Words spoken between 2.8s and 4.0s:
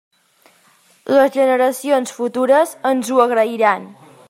ens ho agrairan.